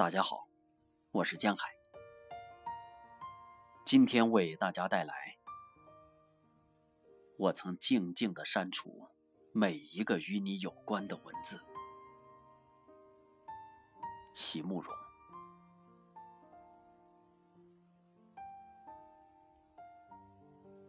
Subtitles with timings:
[0.00, 0.48] 大家好，
[1.10, 1.76] 我是江海，
[3.84, 5.36] 今天为大家带来。
[7.36, 9.10] 我曾静静的删除
[9.52, 11.60] 每一个与你有关的文字。
[14.34, 14.90] 席慕容，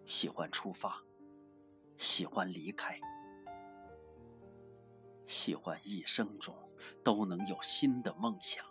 [0.05, 1.03] 喜欢出发，
[1.97, 2.97] 喜欢离开，
[5.27, 6.55] 喜欢一生中
[7.03, 8.70] 都能有新的梦想。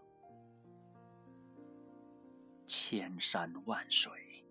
[2.70, 4.44] 千山万水，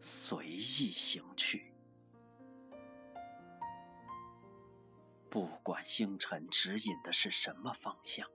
[0.00, 1.70] 随意行去。
[5.28, 8.26] 不管星辰指引的是什么方向，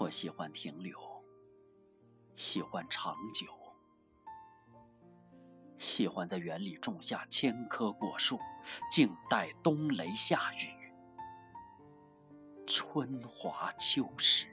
[0.00, 0.98] 我喜欢停留，
[2.34, 3.46] 喜欢长久，
[5.78, 8.36] 喜欢在园里种下千棵果树，
[8.90, 10.75] 静待冬雷夏雨。
[12.66, 14.48] 春华秋实，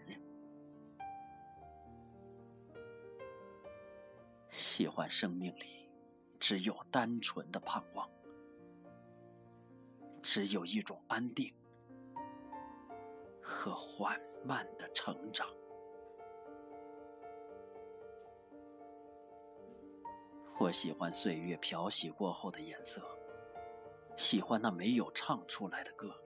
[4.51, 5.89] 喜欢生命里
[6.39, 8.07] 只有单纯的盼望，
[10.21, 11.51] 只有一种安定
[13.41, 15.49] 和缓慢的成长。
[20.59, 23.01] 我喜欢岁月漂洗过后的颜色，
[24.15, 26.22] 喜欢那没有唱出来的歌。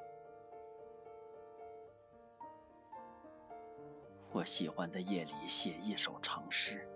[4.37, 6.87] 我喜欢在夜里写一首长诗，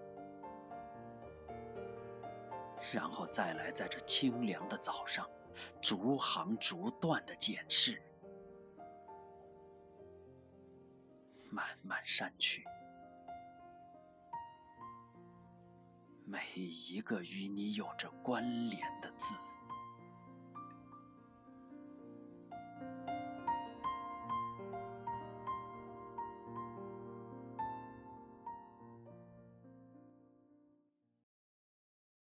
[2.94, 5.28] 然后再来在这清凉的早上，
[5.82, 8.00] 逐行逐段的检视，
[11.50, 12.64] 慢慢删去
[16.24, 19.36] 每一个与你有着关联的字。